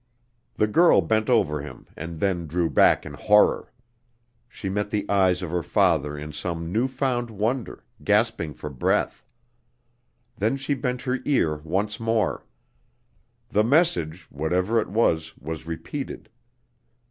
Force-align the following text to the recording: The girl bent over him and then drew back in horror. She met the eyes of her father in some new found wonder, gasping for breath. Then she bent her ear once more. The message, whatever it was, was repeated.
The 0.55 0.65
girl 0.65 1.01
bent 1.01 1.29
over 1.29 1.61
him 1.61 1.85
and 1.95 2.19
then 2.19 2.47
drew 2.47 2.71
back 2.71 3.05
in 3.05 3.13
horror. 3.13 3.71
She 4.49 4.67
met 4.67 4.89
the 4.89 5.07
eyes 5.07 5.43
of 5.43 5.51
her 5.51 5.61
father 5.61 6.17
in 6.17 6.31
some 6.33 6.71
new 6.71 6.87
found 6.87 7.29
wonder, 7.29 7.83
gasping 8.03 8.55
for 8.55 8.71
breath. 8.71 9.23
Then 10.35 10.57
she 10.57 10.73
bent 10.73 11.03
her 11.03 11.19
ear 11.23 11.57
once 11.57 11.99
more. 11.99 12.43
The 13.49 13.63
message, 13.63 14.23
whatever 14.31 14.81
it 14.81 14.89
was, 14.89 15.37
was 15.37 15.67
repeated. 15.67 16.29